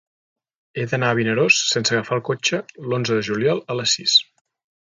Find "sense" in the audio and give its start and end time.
1.73-1.95